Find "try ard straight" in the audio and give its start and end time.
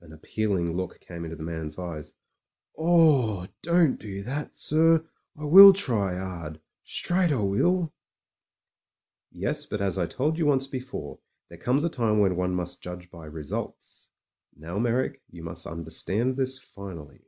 5.72-7.30